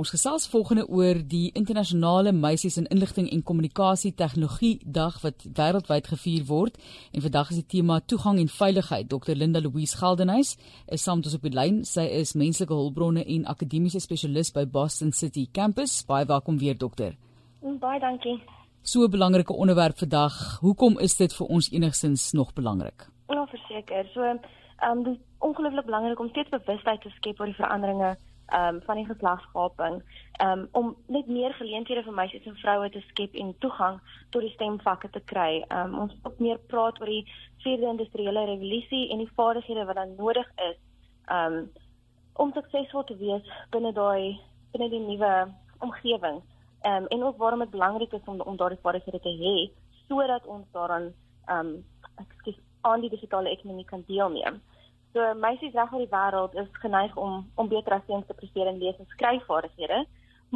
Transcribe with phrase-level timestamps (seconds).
[0.00, 6.08] Ons gesels volgende oor die internasionale meisies in inligting en kommunikasie tegnologie dag wat wêreldwyd
[6.08, 6.78] gevier word
[7.12, 9.10] en vandag is die tema toegang en veiligheid.
[9.10, 10.54] Dr Linda Louise Geldenhuys
[10.88, 11.82] is saam met ons op die lyn.
[11.84, 15.98] Sy is menslike hulpbronne en akademiese spesialis by Boston City Campus.
[16.08, 17.12] Baie welkom weer dokter.
[17.60, 18.40] Baie dankie.
[18.80, 20.58] So 'n belangrike onderwerp vandag.
[20.64, 23.10] Hoekom is dit vir ons enigstens nog belangrik?
[23.28, 24.08] Ja, verseker.
[24.14, 24.40] So, ehm
[24.88, 28.16] um, dit is ongelooflik belangrik om steeds bewustheid te skep oor die veranderinge
[28.50, 30.02] um, van die geslagsgaping
[30.44, 34.52] um, om net meer geleenthede vir meisies en vroue te skep en toegang tot die
[34.54, 35.62] stemvakke te kry.
[35.68, 37.26] Um, ons moet meer praat oor die
[37.64, 40.78] vierde industriële revolusie en die vaardighede wat dan nodig is
[41.30, 41.68] um,
[42.42, 44.40] om suksesvol te wees binne daai
[44.72, 45.32] binne die nuwe
[45.84, 46.42] omgewing.
[46.88, 49.56] Um, en ook waarom dit belangrik is om om daardie vaardighede te hê
[50.08, 51.12] sodat ons daaraan
[51.48, 51.74] um,
[52.18, 54.60] ek sê aan die digitale ekonomie kan deelneem.
[55.12, 58.68] So meisies reg oor die wêreld is geneig om om beter as seuns te presteer
[58.70, 59.98] in lees en skryfvaardighede,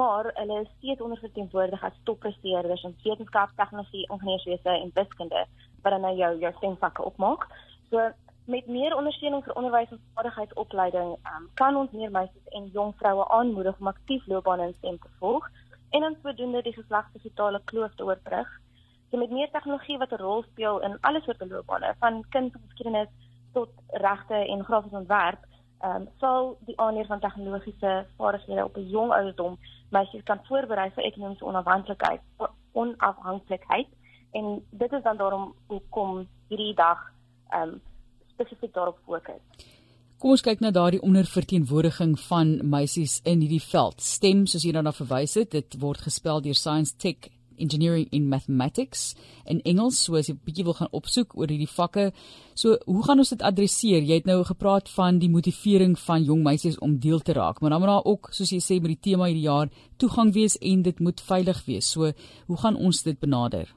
[0.00, 5.46] maar hulle is steeds onderverteenwoordig as toppresteerders in wetenskap, tegnologie, ingenieurswese en wiskunde
[5.84, 7.48] wat dan nou jou jou stemvakke opmaak.
[7.88, 8.10] So
[8.52, 13.28] met meer ondersteuning vir onderwys en vaardigheidsopleiding, um, kan ons meer meisies en jong vroue
[13.38, 15.48] aanmoedig om aktief loopbane in STEM te volg
[15.96, 18.52] en dan sodoende die geslagsdigitale kloof te oorbrug.
[19.10, 23.08] So met meer tegnologie wat 'n rol speel in alle soorte loopbane, van kindergeskiedenis
[23.52, 25.46] tot regte en grafiese ontwerp,
[25.82, 29.58] ehm um, sal die aanleer van tegnologiese vaardighede op 'n jong ouderdom
[29.90, 32.20] meisies kan voorberei vir ekonomiese onafhanklikheid,
[32.72, 33.88] onafhanklikheid
[34.32, 36.98] en dit is dan daarom hoekom hierdie dag
[37.48, 37.80] ehm um,
[38.32, 39.42] spesifiek daarop fokus.
[40.18, 44.00] Kom ons kyk na daardie onderverteenwoordiging van meisies in hierdie veld.
[44.00, 47.26] STEM soos jy daarna verwys het, dit word gespel deur Science Tech
[47.62, 49.12] engineering in mathematics
[49.46, 52.10] en Engels so as jy bietjie wil gaan opsoek oor hierdie vakke.
[52.58, 54.02] So hoe gaan ons dit adresseer?
[54.02, 57.70] Jy het nou gepraat van die motivering van jong meisies om deel te raak, maar
[57.74, 60.82] dan moet daar ook soos jy sê met die tema hierdie jaar toegang wees en
[60.82, 61.92] dit moet veilig wees.
[61.94, 62.12] So
[62.46, 63.70] hoe gaan ons dit benader?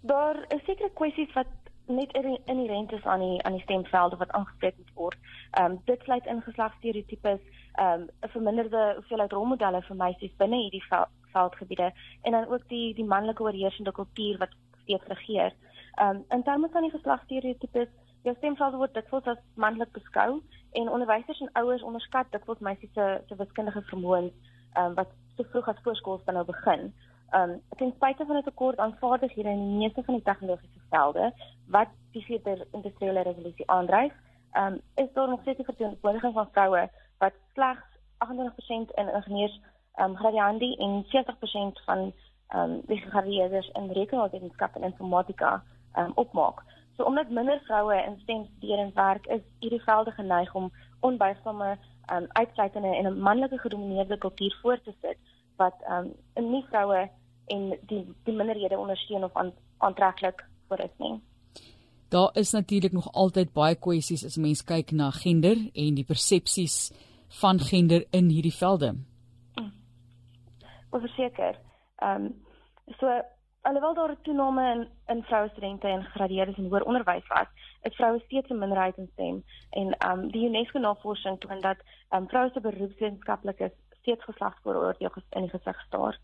[0.00, 1.48] Daar is sekere kwessies wat
[1.90, 2.12] net
[2.44, 5.18] inherent is aan die aan die stemvelde wat aangespreek moet word.
[5.50, 7.40] Ehm um, dit sluit in geslagstereotypes,
[7.74, 11.92] ehm um, 'n verminderde hoeveelheid rolmodelle vir meisies binne hierdie veld, veldgebiede
[12.22, 15.52] en dan ook die die manlike oorheersende kultuur wat steeds regeer.
[15.94, 17.88] Ehm um, in terme van die geslagstereotypes,
[18.22, 20.42] jou stemveld word dikwels as manlik beskou
[20.72, 24.32] en onderwysers en ouers onderskat dikwels meisies se se wiskundige vermoëns
[24.72, 26.92] ehm um, wat so vroeg as voorskool dan nou begin.
[27.30, 30.80] Ehm um, ten spyte van 'n tekort aan vaardighede in die meeste van die tegnologiese
[30.90, 31.32] velde
[31.66, 34.12] wat die vierde industriële revolusie aandryf,
[34.52, 37.86] ehm um, is daar nog steeds 'n verteenwoordiging van vroue wat slegs
[38.18, 39.60] 28% in ingenieurs
[40.04, 42.12] um, gradiandi en 40% van
[42.48, 45.62] ehm um, die gegradueerdes in rekenaarwetenskap en informatika
[45.92, 46.62] ehm um, opmaak.
[46.96, 51.78] So omdat minder vroue in STEM studeer en werk, is hierdie velde geneig om onbuigsame
[52.06, 55.18] ehm um, uitsluitende en 'n manlike gedomeineerde kultuur voor te sit
[55.56, 57.08] wat ehm um, nie vroue
[57.46, 59.32] en die die minderhede ondersteun of
[59.78, 61.20] aantreklik vir is nie.
[62.08, 66.92] Daar is natuurlik nog altyd baie kwessies as mens kyk na gender en die persepsies
[67.40, 68.94] van gender in hierdie velde
[70.90, 71.58] verseker.
[71.96, 72.34] Ehm um,
[72.98, 73.06] so
[73.62, 77.48] alhoewel daar 'n toename in in vroue studente en gegradueerdes in hoër onderwys was,
[77.82, 81.78] is vroue steeds 'n minderheid in STEM en ehm um, die UNESCO navorsing toon dat
[82.08, 86.18] ehm um, vroue se beroepswetenskaplikes steeds geslagsvooroordeel in die gesig staar.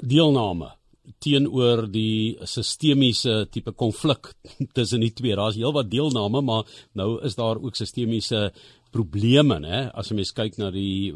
[0.00, 0.76] Deelname
[1.18, 4.32] teenoor die sistemiese tipe konflik
[4.76, 5.36] tussen die twee.
[5.36, 8.52] Daar's heelwat deelname, maar nou is daar ook sistemiese
[8.92, 11.12] probleme nê as jy mens kyk na die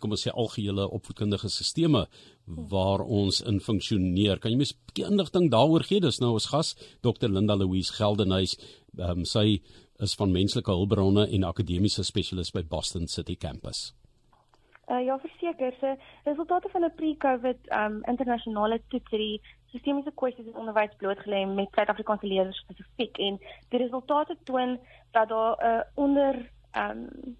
[0.00, 2.06] kom ons sê algehele opvoedkundige sisteme
[2.46, 4.38] waar ons in funksioneer.
[4.38, 6.00] Kan jy mens 'n bietjie inligting daaroor gee?
[6.00, 8.56] Dis nou ons gas Dr Linda Louise Geldenhuys.
[8.98, 9.62] Um, sy
[9.98, 13.92] is van menslike hulpbronne en akademiese spesialis by Boston City Campus.
[14.90, 15.72] Uh, ja, verseker.
[15.80, 19.40] Se resultate van 'n pre-COVID um internasionale toets het die
[19.72, 23.18] sistemiese kwessies in onderwys blootgelê met Suid-Afrikaanse leerders spesifiek.
[23.18, 23.38] En
[23.68, 24.78] die resultate toon
[25.12, 27.36] dat daar 'n uh, onder ehm um,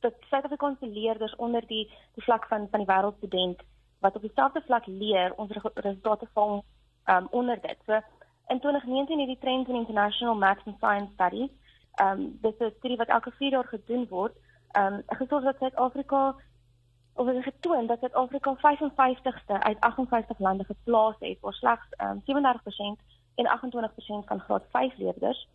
[0.00, 3.60] dat Suid-Afrikaanse leerders onder die die vlak van van die wêreldstudent
[3.98, 6.64] wat op dieselfde vlak leer, ons resultate val
[7.04, 7.78] ehm um, onder dit.
[7.86, 8.00] So
[8.46, 11.50] in 2019 het die Trends in International Maths and Science Studies
[11.94, 14.34] ehm um, dis 'n studie wat elke 4 jaar gedoen word,
[14.70, 16.34] ehm um, gesoek dat Suid-Afrika
[17.14, 22.42] of het getoon dat Suid-Afrika 55ste uit 58 lande geplaas het, waar slegs ehm um,
[22.96, 23.02] 37%
[23.34, 25.48] en 28% van graad 5 leerders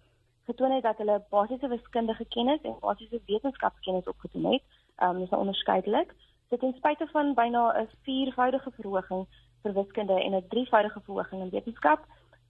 [0.48, 4.64] getoon het dat hulle basiese wiskundige kennis en basiese wetenskapskennis opgedoen het.
[4.96, 6.16] Ehm um, dis nou onderskeidelik.
[6.50, 9.28] So ten spyte van byna 'n viervoudige verhoging
[9.62, 12.06] vir wiskunde en 'n drievoudige verhoging in wetenskap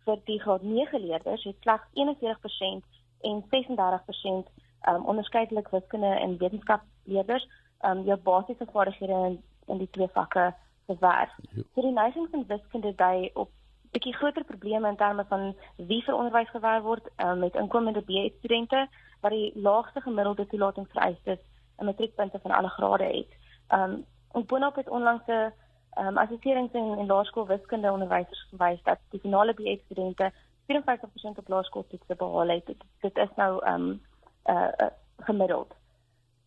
[0.06, 2.84] vir die graad 9 leerders, het slegs 41%
[3.22, 4.50] en 36%
[4.82, 7.48] ehm um, onderskeidelik wiskunde en wetenskap leerders
[7.82, 10.54] um jou basiese vaardighede in, in die twee vakke
[10.86, 11.34] verwerf.
[11.74, 13.50] So die nêrings en wiskunde dui op
[13.98, 15.54] bietjie groter probleme in terme van
[15.90, 18.88] wie vir onderwys gewerf word um, met inkomende BA studente
[19.22, 21.40] wat die laagste gemiddelde toelatingsvereistes
[21.80, 23.40] in matriekpunte van alle grade het.
[23.74, 24.04] Um
[24.36, 25.54] en boonop het onlangs 'n
[26.02, 30.32] um, assesserings en, en laerskool wiskunde onderwysers gewys dat die finale BA studente
[30.68, 32.66] 54% op laerskooltoetse behaal het.
[32.66, 34.02] Dit, dit is nou um
[34.46, 35.74] uh, uh gemiddeld.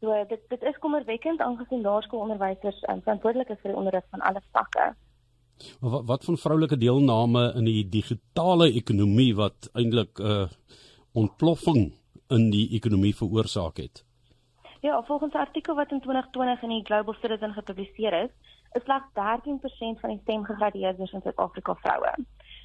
[0.01, 4.43] So dit dit is kommerwekkend aangesien laerskoolonderwysers um, verantwoordelik is vir die onderrig van alle
[4.53, 4.95] vakke.
[5.81, 10.49] Wat wat van vroulike deelname in die digitale ekonomie wat eintlik 'n uh,
[11.13, 11.93] ontploffing
[12.29, 14.05] in die ekonomie veroorsaak het?
[14.81, 18.31] Ja, volgens 'n artikel wat in 2020 in die Global Citizen gepubliseer is,
[18.73, 22.15] is slegs 13% van die stemgegradueerdes in Suid-Afrika vroue.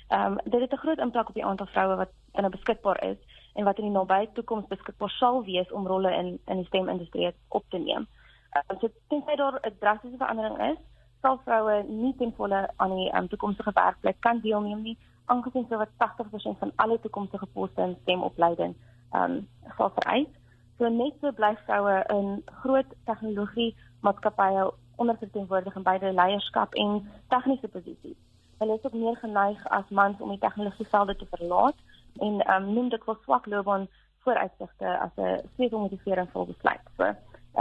[0.08, 3.18] Ehm um, dit het 'n groot impak op die aantal vroue wat binne beskikbaar is
[3.54, 7.34] en wat in die nabye toekoms beskikbaar sal wees om rolle in in die stemindustrie
[7.48, 8.08] op te neem.
[8.50, 10.78] Ehm um, so tensy daar 'n drastiese verandering is,
[11.26, 15.90] sal vroue nie ten volle aan die um, toekomstige werkplek kan deelneem nie, aangesien sowat
[15.98, 18.76] 80% van alle toekomstige poste in STEM-opleiding
[19.18, 19.40] um
[19.78, 20.30] sal vereis.
[20.78, 22.30] So net so bly vroue in
[22.62, 23.72] groot tegnologie
[24.06, 24.68] maatskappye
[25.02, 27.02] onderverteenwoordig in beide leierskap en
[27.34, 28.18] tegniese posisies.
[28.60, 31.80] Hulle is ook meer geneig as mans om die tegnologievelde te verlaat
[32.22, 33.88] en um noem dit wel swak loopbaan
[34.28, 36.86] vooruitsigte as 'n sleutelmotivering vir besluit.
[36.98, 37.14] So,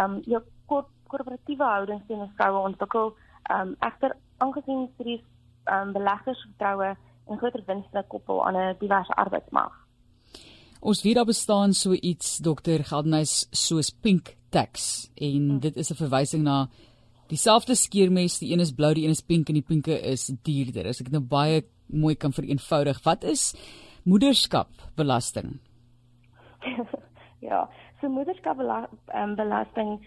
[0.02, 5.23] um jou korporatiewe houdings teenoor vroue ontwikkel Ehm um, egter aangesien hierdie
[5.64, 6.96] ehm um, beleggers vertroue
[7.26, 9.73] en groter winste koppel aan 'n diverse arbeidsmag.
[10.81, 15.61] Ons weet daar bestaan so iets dokter Geldenhuis soos pink tax en hmm.
[15.61, 16.69] dit is 'n verwysing na
[17.26, 20.88] dieselfde skeermes, die een is blou, die een is pink en die pinke is duurder.
[20.88, 23.55] As ek nou baie mooi kan vereenvoudig, wat is
[24.05, 25.58] moederskap belasting?
[27.49, 27.69] ja,
[28.00, 30.06] so moederskap ehm, belasting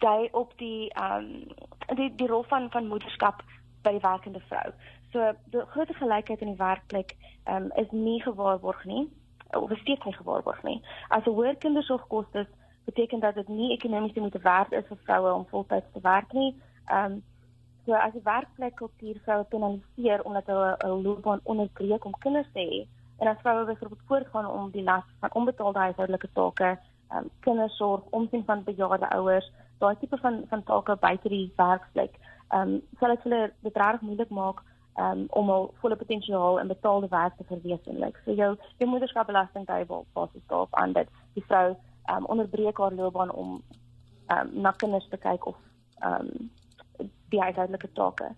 [0.00, 1.24] dui op die ehm
[1.90, 3.42] um, die die rol van van moederskap
[3.82, 4.72] by die werkende vrou.
[5.12, 9.08] So die groot gelykheid in die werkplek ehm um, is nie gewaarborg nie
[9.58, 10.80] of steeds nie gewaarborg nie.
[11.08, 12.46] As 'n hoër kindersorgkoste
[12.84, 16.32] beteken dat dit nie ekonomies te moeite werd is vir vroue om voltyds te werk
[16.32, 16.54] nie.
[16.86, 17.22] Ehm um,
[17.84, 22.60] so as die werkplek kultuur vroue penaliseer omdat hulle 'n loopbaan onderbreek om kinders te
[22.60, 22.86] hê
[23.20, 26.78] en as vroue byvoorbeeld voortgaan om die las van onbetaalde huishoudelike take,
[27.14, 32.18] um, kindersorg, omsien van bejaarde ouers daai tipe van van take buite die werksplek,
[32.48, 34.62] ehm um, sal dit hulle dit reg moeilik maak
[35.00, 38.20] um, om al volle potensiaal in betaalde werk te verwesenlik.
[38.24, 41.76] So jou jou moederskapbelasting table basis daarop aan dat die vrou
[42.12, 43.62] um, onderbreek haar loopbaan om
[44.28, 45.56] um, na kinders te kyk of
[46.04, 46.50] um,
[47.28, 48.32] die huishoudelike take.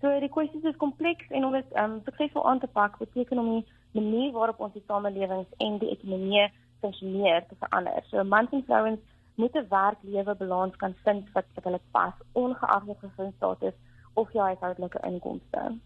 [0.00, 3.50] So die kwessie is kompleks en om dit um, suksesvol aan te pak, beteken om
[3.58, 6.48] die manier waarop ons die samelewings en die ekonomie
[6.80, 8.02] funksioneer te verander.
[8.10, 9.00] So mans en vrouens
[9.34, 13.74] moet 'n werk-lewe balans kan vind wat vir hulle pas ongeag jou gesinsstatus
[14.14, 15.78] of jou huishoudelike inkomste.